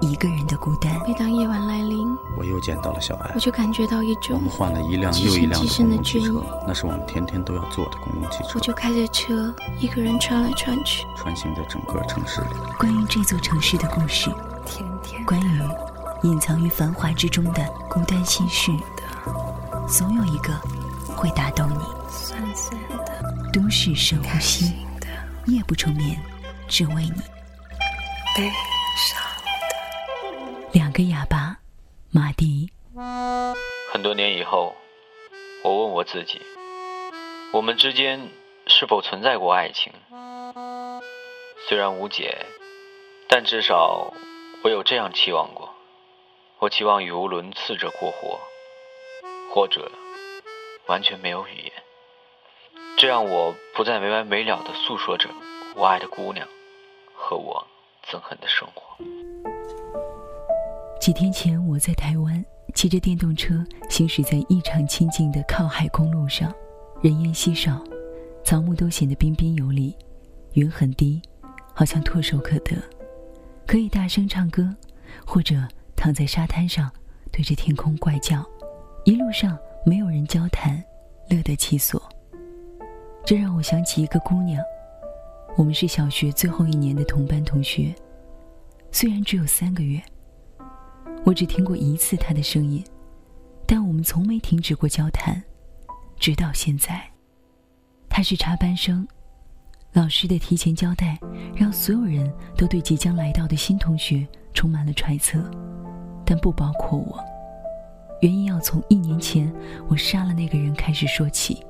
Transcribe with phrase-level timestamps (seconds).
[0.00, 1.00] 一个人的孤单。
[1.06, 3.38] 每当夜晚来临，我又见到了小艾我。
[3.38, 11.06] 就感觉到一我种们，换了一辆又一辆的极深公共汽车那是我们天天都要坐的公共汽车我，就开着车，一个人穿来穿去。
[11.16, 12.46] 穿行在整个城市里。
[12.78, 14.30] 关于这座城市的故事，
[14.64, 15.62] 天天关于
[16.22, 18.72] 隐藏于繁华之中的孤单心事，
[19.86, 20.52] 总有一个
[21.14, 21.84] 会打动你。
[22.08, 25.06] 酸酸的，都市深呼吸，的，
[25.46, 26.18] 夜不成眠，
[26.66, 27.22] 只为你。
[28.36, 28.69] 悲伤。
[30.72, 31.56] 两个哑巴，
[32.12, 32.70] 马迪。
[33.92, 34.76] 很多年以后，
[35.64, 36.40] 我问我自己：
[37.52, 38.28] 我们之间
[38.68, 39.92] 是否存在过爱情？
[41.68, 42.46] 虽然无解，
[43.28, 44.14] 但至少
[44.62, 45.74] 我有这样期望过。
[46.60, 48.38] 我期望语无伦次着过活，
[49.52, 49.90] 或者
[50.86, 51.72] 完全没有语言，
[52.96, 55.30] 这样我不再没完没了地诉说着
[55.74, 56.46] 我爱的姑娘
[57.14, 57.66] 和我
[58.06, 58.96] 憎恨的生活。
[61.00, 66.54] 几天前，我在台湾骑着电动车行驶在异常清静的靠海公路上，
[67.00, 67.82] 人烟稀少，
[68.44, 69.96] 草木都显得彬彬有礼，
[70.52, 71.18] 云很低，
[71.72, 72.76] 好像唾手可得，
[73.66, 74.68] 可以大声唱歌，
[75.24, 75.56] 或者
[75.96, 76.92] 躺在沙滩上
[77.32, 78.46] 对着天空怪叫。
[79.04, 80.84] 一路上没有人交谈，
[81.30, 82.02] 乐得其所。
[83.24, 84.62] 这让我想起一个姑娘，
[85.56, 87.94] 我们是小学最后一年的同班同学，
[88.92, 89.98] 虽然只有三个月。
[91.24, 92.82] 我只听过一次他的声音，
[93.66, 95.40] 但我们从没停止过交谈，
[96.18, 97.02] 直到现在。
[98.08, 99.06] 他是插班生，
[99.92, 101.18] 老师的提前交代
[101.54, 105.38] 让所有人都对即将来到的新同学充满了揣测，
[106.24, 107.22] 但不包括我。
[108.22, 109.50] 原因要从一年前
[109.88, 111.64] 我杀了那个人开始说起。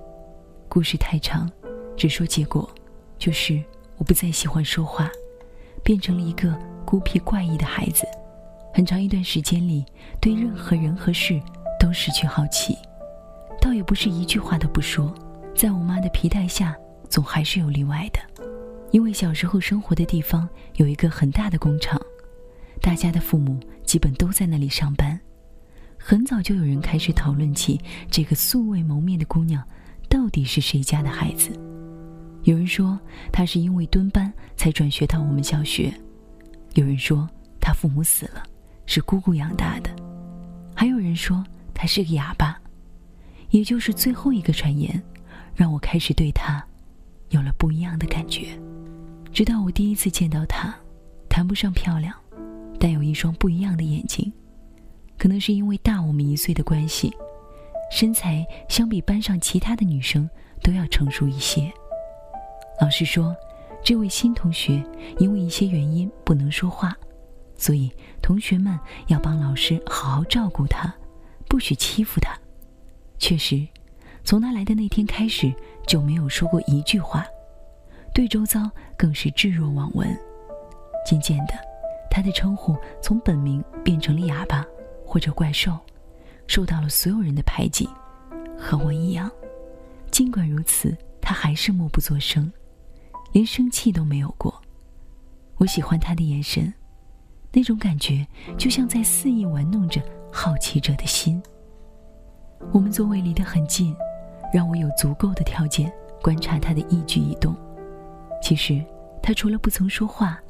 [0.69, 1.51] 故事太长，
[1.97, 2.69] 只说结果，
[3.19, 3.63] 就是
[3.99, 5.11] 我不再喜欢说话，
[5.83, 6.57] 变成了一个
[6.87, 8.07] 孤僻怪异的孩子。
[8.73, 9.85] 很长一段时间里，
[10.21, 11.41] 对任何人和事
[11.79, 12.77] 都失去好奇，
[13.61, 15.13] 倒也不是一句话都不说。
[15.55, 16.77] 在我妈的皮带下，
[17.09, 18.21] 总还是有例外的，
[18.93, 22.01] 因为小时候生活的地方有一个很大的工厂，
[22.81, 25.19] 大家的父母基本都在那里上班。
[25.99, 27.79] 很早就有人开始讨论起
[28.11, 29.63] 这个素未谋面的姑娘
[30.09, 31.51] 到底是谁家的孩子。
[32.45, 32.99] 有人说
[33.31, 35.93] 她是因为蹲班才转学到我们小学，
[36.73, 37.29] 有人说
[37.61, 38.43] 她父母死了。
[38.93, 39.91] 是姑姑养大的，
[40.75, 42.61] 还有人说他是个哑巴，
[43.51, 45.01] 也就是最后一个传言，
[45.55, 46.61] 让我开始对他
[47.29, 48.49] 有了不一样的感觉。
[49.33, 50.75] 直到我第一次见到他，
[51.29, 52.13] 谈不上漂亮，
[52.81, 54.33] 但有一双不一样的眼睛，
[55.17, 57.15] 可能是因为大我们一岁的关系，
[57.93, 60.29] 身材相比班上其他的女生
[60.65, 61.73] 都要成熟一些。
[62.81, 63.37] 老师说，
[63.85, 64.85] 这位新同学
[65.21, 66.99] 因为一些原因不能说话。
[67.61, 70.91] 所以，同学们要帮老师好好照顾他，
[71.47, 72.35] 不许欺负他。
[73.19, 73.69] 确实，
[74.25, 75.55] 从他来的那天开始
[75.87, 77.23] 就没有说过一句话，
[78.15, 80.19] 对周遭更是置若罔闻。
[81.05, 81.53] 渐渐的，
[82.11, 84.65] 他的称呼从本名变成了哑巴
[85.05, 85.79] 或者怪兽，
[86.47, 87.87] 受到了所有人的排挤。
[88.59, 89.31] 和我一样，
[90.11, 92.51] 尽管如此，他还是默不作声，
[93.33, 94.63] 连生气都没有过。
[95.57, 96.73] 我喜欢他的眼神。
[97.53, 100.01] 那种感觉就像在肆意玩弄着
[100.31, 101.43] 好奇者的心。
[102.73, 103.95] 我们座位离得很近，
[104.53, 107.55] 让我有足够的条件观察他的一举一动。
[108.43, 108.85] 其实，
[109.23, 110.41] 他除了不曾说话，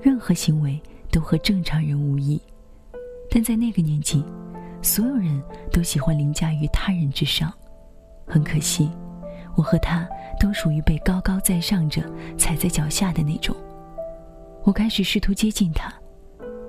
[0.00, 0.80] 任何行为
[1.10, 2.40] 都和正常人无异。
[3.30, 4.24] 但在那个年纪，
[4.80, 7.52] 所有人都喜欢凌驾于他人之上。
[8.26, 8.90] 很可惜，
[9.56, 10.08] 我和他
[10.40, 12.02] 都属于被高高在上者
[12.38, 13.54] 踩在脚下的那种。
[14.64, 15.92] 我开始试图接近他。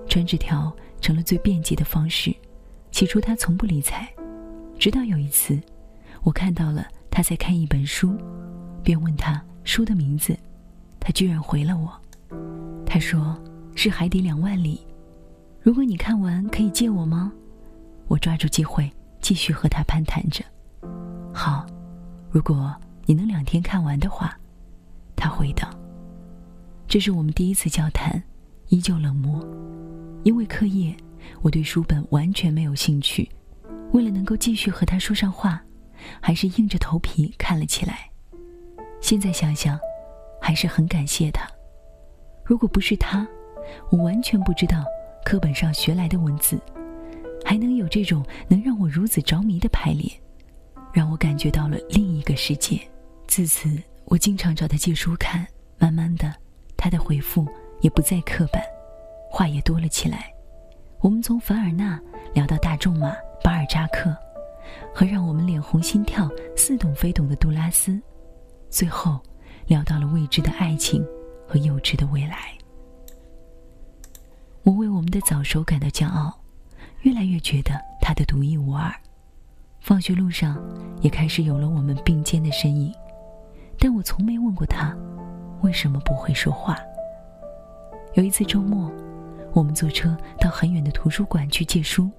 [0.08, 2.36] 传纸条成了最便捷的方式。
[2.92, 4.08] 起初他从不理睬，
[4.80, 5.60] 直到有一次，
[6.24, 8.18] 我看到了他在看一本书，
[8.82, 10.36] 便问他书的名字，
[11.00, 11.92] 他居然回了我。
[12.86, 13.38] 他说
[13.76, 14.78] 是《海底两万里》。
[15.62, 17.32] 如果你看完，可以借我吗？
[18.08, 18.90] 我抓住机会
[19.20, 20.44] 继续和他攀谈着。
[21.34, 21.68] 好，
[22.32, 22.74] 如果
[23.06, 24.36] 你能两天看完的话，
[25.16, 25.70] 他回道。
[26.88, 28.24] 这是我们第一次交谈，
[28.70, 29.46] 依旧冷漠。
[30.24, 30.96] 因为课业，
[31.42, 33.30] 我对书本完全没有兴趣。
[33.94, 35.62] 为了能够继续和他说上话，
[36.20, 38.10] 还是硬着头皮看了起来。
[39.00, 39.80] 现在想想，
[40.42, 41.48] 还是很感谢他。
[42.44, 43.26] 如果不是他，
[43.90, 44.84] 我完全不知道
[45.24, 46.60] 课本上学来的文字，
[47.46, 50.12] 还能有这种能让我如此着迷的排列，
[50.92, 52.80] 让我感觉到了另一个世界。
[53.28, 53.70] 自此，
[54.06, 55.46] 我经常找他借书看，
[55.78, 56.34] 慢慢的，
[56.76, 57.48] 他的回复
[57.82, 58.62] 也不再刻板，
[59.30, 60.34] 话也多了起来。
[61.00, 62.00] 我们从凡尔纳
[62.34, 64.16] 聊到大仲马、巴尔扎克，
[64.94, 68.02] 和让我们脸红心跳、似懂非懂的杜拉斯，
[68.70, 69.20] 最后
[69.68, 71.06] 聊到了未知的爱情
[71.48, 72.52] 和幼稚的未来。
[74.64, 76.34] 我为我们的早熟感到骄傲，
[77.02, 77.72] 越来越觉得
[78.02, 78.92] 他的独一无二。
[79.80, 80.62] 放学路上
[81.02, 82.94] 也开始有了我们并肩的身影。
[83.80, 84.94] 但我从没问过他，
[85.62, 86.78] 为什么不会说话。
[88.18, 88.92] 有一次周末，
[89.54, 92.10] 我们坐车到很远的图书馆去借书，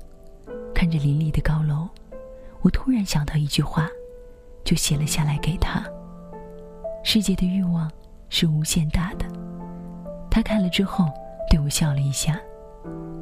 [0.73, 1.89] 看着林立的高楼，
[2.61, 3.89] 我突然想到一句话，
[4.63, 5.85] 就写了下来给他。
[7.03, 7.91] 世界的欲望
[8.29, 9.27] 是无限大的。
[10.31, 11.05] 他看了之后
[11.51, 12.41] 对我笑了一下，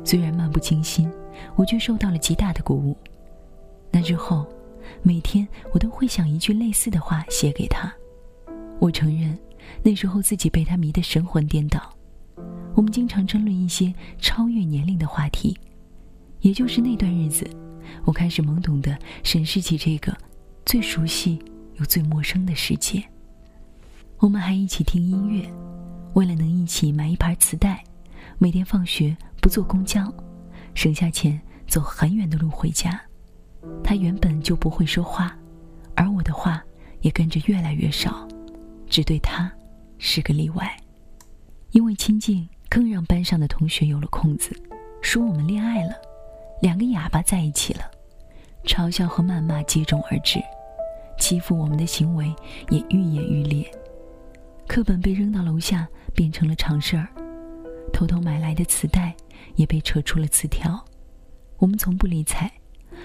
[0.05, 1.11] 虽然漫不经心，
[1.55, 2.95] 我却受到了极大的鼓舞。
[3.91, 4.45] 那之后，
[5.01, 7.91] 每天我都会想一句类似的话写给他。
[8.79, 9.35] 我承认，
[9.83, 11.81] 那时候自己被他迷得神魂颠倒。
[12.77, 15.59] 我们经常争论一些超越年龄的话题，
[16.41, 17.49] 也就是那段日子，
[18.05, 20.15] 我开始懵懂地审视起这个
[20.67, 21.43] 最熟悉
[21.77, 23.03] 又最陌生的世界。
[24.19, 25.51] 我们还一起听音乐，
[26.13, 27.83] 为了能一起买一盘磁带，
[28.37, 30.13] 每天放学不坐公交，
[30.75, 33.01] 省下钱走很远的路回家。
[33.83, 35.35] 他原本就不会说话，
[35.95, 36.63] 而我的话
[37.01, 38.29] 也跟着越来越少。
[38.87, 39.51] 只对他
[39.97, 40.77] 是个例外，
[41.71, 44.55] 因为亲近，更让班上的同学有了空子，
[45.01, 45.95] 说我们恋爱了，
[46.61, 47.91] 两个哑巴在一起了，
[48.65, 50.41] 嘲笑和谩骂接踵而至，
[51.19, 52.35] 欺负我们的行为
[52.69, 53.71] 也愈演愈烈。
[54.67, 57.09] 课本被扔到楼下变成了常事儿，
[57.93, 59.15] 偷偷买来的磁带
[59.55, 60.85] 也被扯出了磁条，
[61.59, 62.51] 我们从不理睬，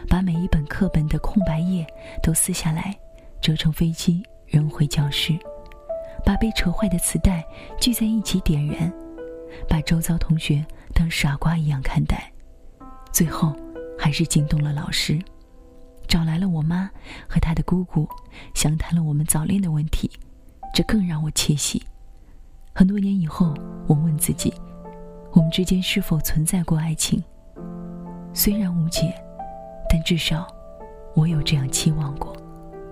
[0.09, 1.85] 把每一本课本的空白页
[2.23, 2.97] 都撕下来，
[3.39, 5.37] 折成飞机扔回教室。
[6.23, 7.43] 把被扯坏的磁带
[7.79, 8.91] 聚在一起点燃，
[9.67, 12.31] 把周遭同学当傻瓜一样看待，
[13.11, 13.55] 最后
[13.97, 15.19] 还是惊动了老师，
[16.07, 16.89] 找来了我妈
[17.27, 18.07] 和她的姑姑，
[18.53, 20.09] 详谈了我们早恋的问题，
[20.73, 21.81] 这更让我窃喜。
[22.73, 23.53] 很多年以后，
[23.87, 24.53] 我问自己，
[25.31, 27.23] 我们之间是否存在过爱情？
[28.33, 29.13] 虽然无解，
[29.89, 30.47] 但至少
[31.13, 32.35] 我有这样期望过。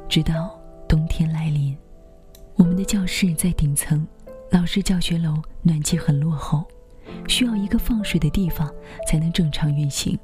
[0.10, 1.78] 直到冬天来临。
[2.56, 4.06] 我们的教室在顶层，
[4.52, 6.66] 老师教学楼暖气很落后，
[7.28, 8.68] 需要一个放水的地方
[9.08, 10.18] 才能正常运行。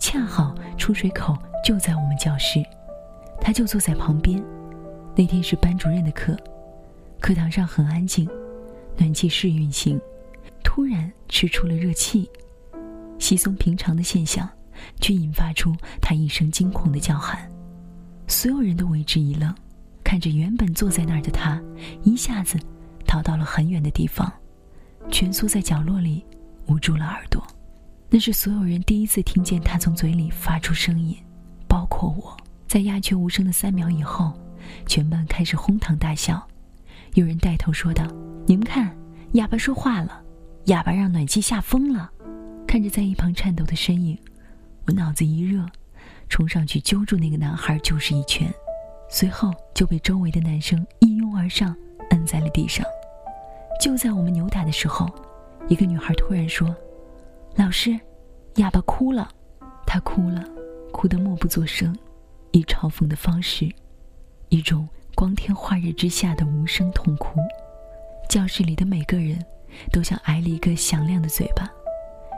[0.00, 2.60] 恰好出水口就在我们教室，
[3.40, 4.42] 他就坐在旁边。
[5.14, 6.36] 那天是班主任的课，
[7.20, 8.28] 课堂上很安静，
[8.96, 10.00] 暖气试运行，
[10.64, 12.28] 突然吃出了热气，
[13.20, 14.48] 稀松平常的现象，
[15.00, 17.48] 却引发出他一声惊恐的叫喊，
[18.26, 19.54] 所有人都为之一愣。
[20.02, 21.60] 看着原本坐在那儿的他，
[22.02, 22.58] 一下子
[23.08, 24.30] 逃到了很远的地方，
[25.10, 26.24] 蜷缩在角落里，
[26.66, 27.42] 捂住了耳朵。
[28.10, 31.16] 那是所有人第一次听见他从嘴里发出声音，
[31.66, 32.36] 包括我。
[32.66, 34.38] 在鸦雀无声的三秒以后，
[34.86, 36.46] 全班开始哄堂大笑。
[37.14, 38.06] 有人带头说道
[38.46, 38.94] ：“你们看，
[39.32, 40.22] 哑巴说话了，
[40.66, 42.10] 哑巴让暖气吓疯了。”
[42.68, 44.18] 看着在一旁颤抖的身影，
[44.86, 45.64] 我脑子一热，
[46.28, 48.52] 冲上去揪住那个男孩就是一拳。
[49.08, 51.74] 随后就被周围的男生一拥而上，
[52.10, 52.84] 摁在了地上。
[53.78, 55.08] 就在我们扭打的时候，
[55.68, 56.74] 一个女孩突然说
[57.54, 57.98] ：“老师，
[58.56, 59.30] 哑巴哭了。”
[59.86, 60.44] 她哭了，
[60.92, 61.96] 哭得默不作声，
[62.50, 63.70] 以嘲讽的方式，
[64.48, 67.40] 一种光天化日之下的无声痛哭。
[68.28, 69.42] 教室里的每个人
[69.90, 71.70] 都像挨了一个响亮的嘴巴，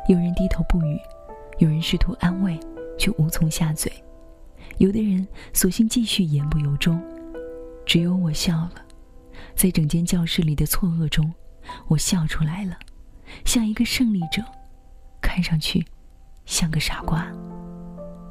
[0.08, 1.00] 有人低头不语，
[1.58, 2.60] 有人试图安慰，
[2.98, 3.90] 却无从下嘴。
[4.76, 7.02] 有的人索性继续言不由衷，
[7.84, 8.72] 只有我笑了。
[9.54, 11.32] 在整间教室里的错愕中，
[11.88, 12.76] 我笑出来了，
[13.44, 14.42] 像一个胜利者，
[15.20, 15.84] 看上去
[16.46, 17.26] 像个傻瓜。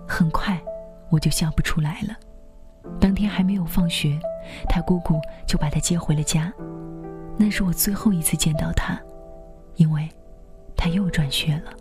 [0.07, 0.61] 很快，
[1.09, 2.15] 我就笑不出来了。
[2.99, 4.19] 当天还没有放学，
[4.67, 6.51] 他姑姑就把他接回了家。
[7.37, 8.99] 那是我最后一次见到他，
[9.75, 10.09] 因为，
[10.75, 11.73] 他又转学了。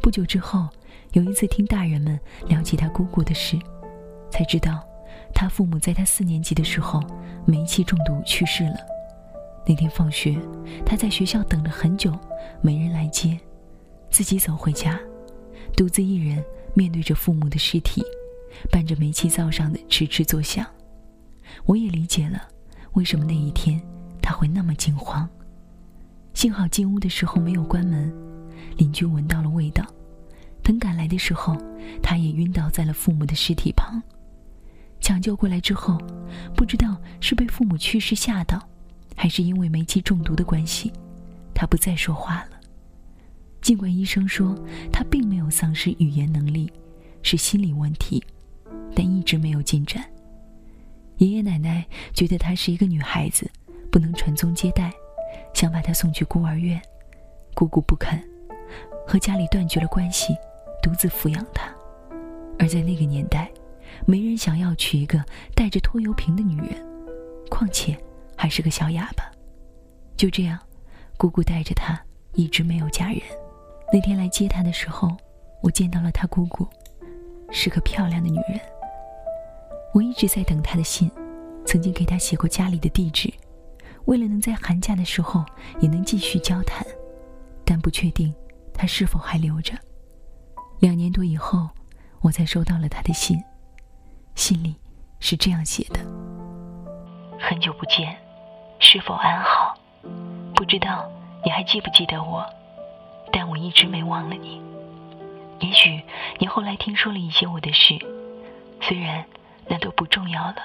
[0.00, 0.68] 不久之后。
[1.12, 3.56] 有一次听大人们聊起他姑姑的事，
[4.32, 4.84] 才知道，
[5.44, 7.04] 他父母在他四年级的时候
[7.44, 8.76] 煤气中毒去世了。
[9.66, 10.38] 那天放学，
[10.86, 12.18] 他在学校等了很久，
[12.62, 13.38] 没人来接，
[14.10, 14.98] 自己走回家，
[15.76, 18.02] 独自一人面对着父母的尸体，
[18.70, 20.64] 伴着煤气灶上的吱吱作响。
[21.66, 22.48] 我也理解了，
[22.94, 23.78] 为什么那一天
[24.22, 25.28] 他会那么惊慌。
[26.32, 28.10] 幸好进屋的时候没有关门，
[28.78, 29.84] 邻居闻到了味道。
[30.62, 31.54] 等赶来的时候，
[32.02, 34.02] 他也晕倒在了父母的尸体旁。
[35.04, 35.98] 抢救过来之后，
[36.56, 38.58] 不知道是被父母去世吓到，
[39.14, 40.90] 还是因为煤气中毒的关系，
[41.52, 42.58] 他不再说话了。
[43.60, 44.58] 尽管医生说
[44.90, 46.72] 他并没有丧失语言能力，
[47.22, 48.24] 是心理问题，
[48.96, 50.02] 但一直没有进展。
[51.18, 51.84] 爷爷奶奶
[52.14, 53.46] 觉得她是一个女孩子，
[53.90, 54.90] 不能传宗接代，
[55.52, 56.80] 想把她送去孤儿院。
[57.52, 58.18] 姑姑不肯，
[59.06, 60.34] 和家里断绝了关系，
[60.82, 61.70] 独自抚养她。
[62.58, 63.50] 而在那个年代。
[64.06, 65.24] 没人想要娶一个
[65.54, 66.84] 带着拖油瓶的女人，
[67.50, 67.96] 况且
[68.36, 69.24] 还是个小哑巴。
[70.16, 70.58] 就这样，
[71.16, 72.00] 姑姑带着她
[72.32, 73.20] 一直没有嫁人。
[73.92, 75.16] 那天来接他的时候，
[75.62, 76.66] 我见到了他姑姑，
[77.50, 78.60] 是个漂亮的女人。
[79.92, 81.10] 我一直在等他的信，
[81.64, 83.32] 曾经给他写过家里的地址，
[84.06, 85.44] 为了能在寒假的时候
[85.80, 86.84] 也能继续交谈，
[87.64, 88.34] 但不确定
[88.72, 89.74] 他是否还留着。
[90.80, 91.68] 两年多以后，
[92.20, 93.40] 我才收到了他的信。
[94.34, 94.74] 信里
[95.20, 96.00] 是这样写的
[97.40, 98.16] ：“很久不见，
[98.80, 99.78] 是否安好？
[100.54, 101.08] 不知道
[101.44, 102.44] 你还记不记得我，
[103.32, 104.60] 但我一直没忘了你。
[105.60, 106.02] 也许
[106.38, 107.96] 你后来听说了一些我的事，
[108.82, 109.24] 虽然
[109.66, 110.56] 那都不重要了。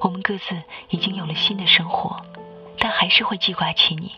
[0.00, 2.20] 我们各自已经有了新的生活，
[2.78, 4.12] 但还是会记挂起你。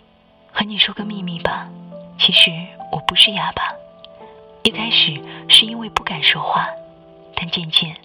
[0.53, 1.69] 和你说个秘密吧，
[2.19, 2.51] 其实
[2.91, 3.73] 我不是哑巴。
[4.65, 5.19] 一开始
[5.49, 6.69] 是因为不敢说话，
[7.37, 7.97] 但渐渐……”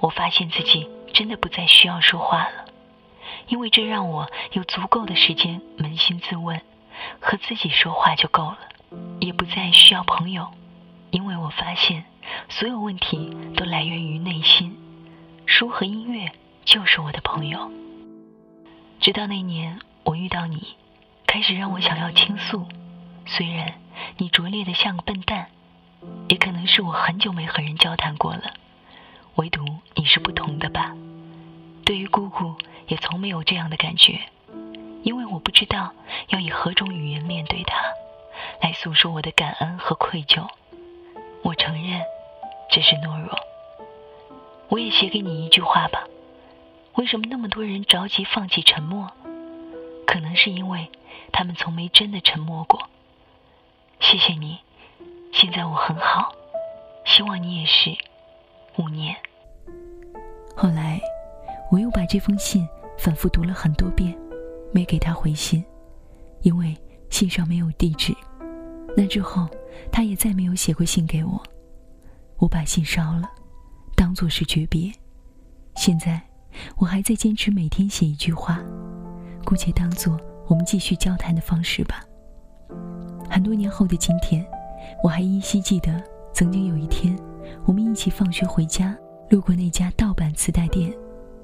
[0.00, 2.64] 我发现自己真的不再需要说话了，
[3.48, 6.60] 因为这让我有足够的时间扪心自问，
[7.20, 8.58] 和自己说话就够了，
[9.20, 10.48] 也不再需要朋友，
[11.10, 12.04] 因为我发现
[12.48, 14.76] 所有问题都来源于内心，
[15.46, 16.32] 书和音乐
[16.64, 17.70] 就是我的朋友。
[19.00, 20.76] 直到那年我遇到你，
[21.26, 22.66] 开始让我想要倾诉，
[23.26, 23.74] 虽然
[24.16, 25.48] 你拙劣的像个笨蛋，
[26.28, 28.54] 也可能是我很久没和人交谈过了。
[29.36, 30.94] 唯独你是不同的吧？
[31.84, 32.54] 对于姑姑，
[32.86, 34.20] 也从没有这样的感觉，
[35.02, 35.92] 因为我不知道
[36.28, 37.76] 要以何种语言面对她，
[38.60, 40.46] 来诉说我的感恩和愧疚。
[41.42, 42.02] 我承认
[42.70, 43.38] 这是懦弱。
[44.68, 46.04] 我也写给你一句话吧：
[46.94, 49.10] 为什么那么多人着急放弃沉默？
[50.06, 50.90] 可能是因为
[51.32, 52.88] 他们从没真的沉默过。
[53.98, 54.58] 谢谢你，
[55.32, 56.32] 现在我很好，
[57.04, 57.96] 希望你也是。
[58.78, 59.14] 五年。
[60.56, 61.00] 后来，
[61.70, 62.66] 我又把这封信
[62.98, 64.16] 反复读了很多遍，
[64.72, 65.64] 没给他回信，
[66.42, 66.76] 因为
[67.10, 68.14] 信上没有地址。
[68.96, 69.48] 那之后，
[69.90, 71.42] 他也再没有写过信给我。
[72.38, 73.30] 我把信烧了，
[73.94, 74.92] 当做是诀别。
[75.76, 76.20] 现在，
[76.76, 78.60] 我还在坚持每天写一句话，
[79.44, 82.04] 姑且当做我们继续交谈的方式吧。
[83.30, 84.44] 很多年后的今天，
[85.02, 86.02] 我还依稀记得，
[86.34, 87.16] 曾经有一天。
[87.64, 88.96] 我们一起放学回家，
[89.30, 90.92] 路过那家盗版磁带店，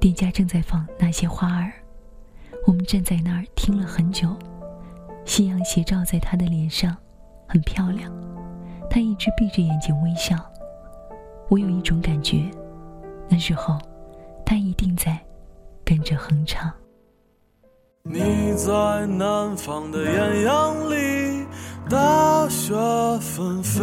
[0.00, 1.72] 店家正在放那些花儿。
[2.66, 4.36] 我们站在那儿听了很久，
[5.24, 6.96] 夕阳斜照在他的脸上，
[7.46, 8.12] 很漂亮。
[8.90, 10.36] 他一直闭着眼睛微笑。
[11.48, 12.50] 我有一种感觉，
[13.28, 13.78] 那时候
[14.44, 15.18] 他一定在
[15.84, 16.70] 跟着哼唱。
[18.02, 21.46] 你在南方的艳阳里，
[21.88, 22.74] 大雪
[23.20, 23.82] 纷飞。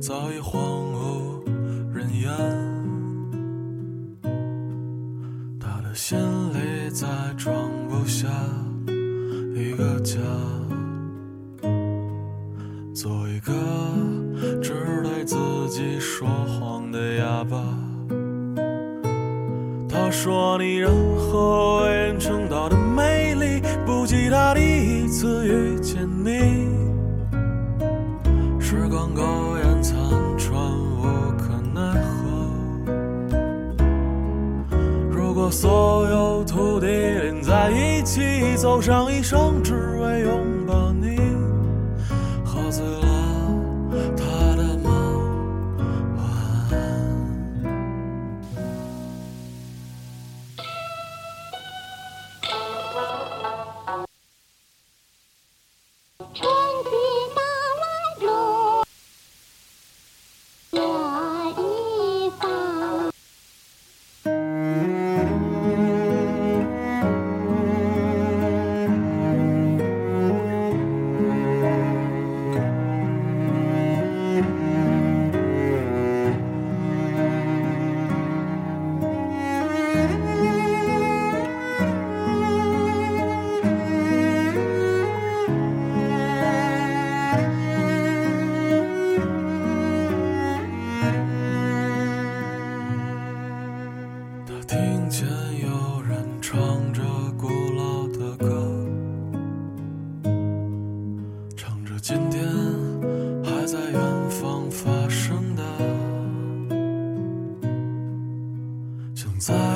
[0.00, 0.60] 早已荒
[0.92, 1.42] 无
[1.92, 2.30] 人烟，
[5.58, 6.18] 他的心
[6.52, 7.54] 里再装
[7.88, 8.28] 不下
[9.54, 10.20] 一个家，
[12.94, 13.52] 做一个
[14.62, 14.72] 只
[15.02, 15.36] 对自
[15.70, 17.56] 己说谎的哑巴。
[19.88, 22.45] 他说你任何为人称
[36.06, 38.20] 所有土地连在一起，
[38.56, 41.16] 走上一生，只为拥抱你，
[42.44, 43.05] 喝醉了。
[109.48, 109.75] outside.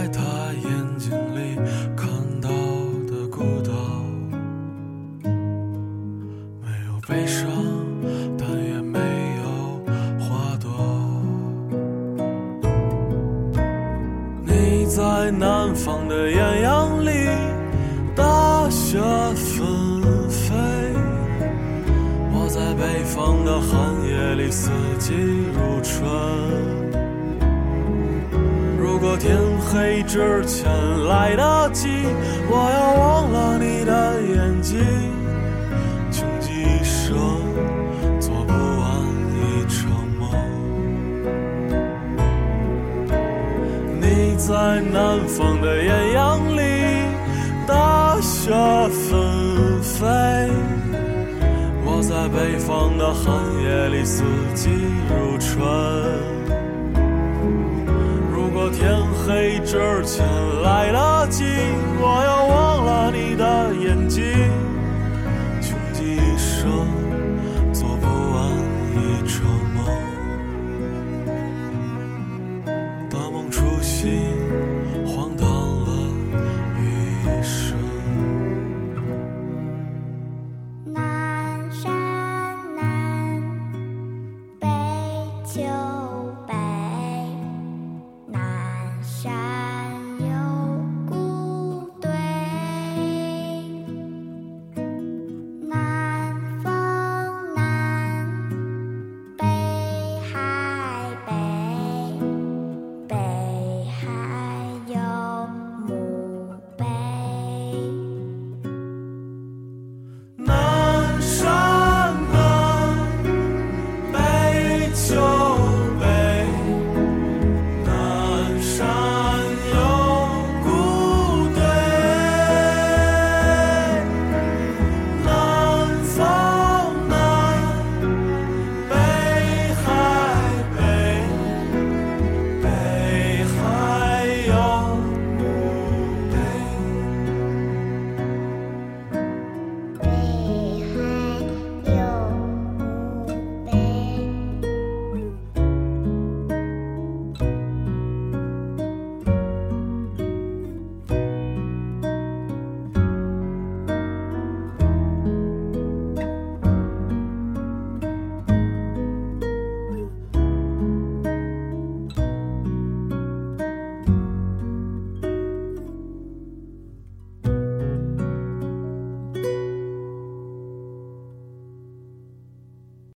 [32.49, 34.79] 我要忘了你的眼睛，
[36.11, 37.17] 穷极一生
[38.19, 38.89] 做不完
[39.37, 39.79] 一场
[40.19, 40.23] 梦。
[44.01, 46.61] 你在南方的艳阳里，
[47.67, 48.51] 大雪
[48.89, 50.07] 纷飞；
[51.85, 53.25] 我在北方的寒
[53.63, 54.71] 夜里，四季
[55.09, 56.30] 如春。
[59.71, 60.27] 之前
[60.65, 61.45] 来得及，
[62.01, 64.60] 我要忘了你的眼睛。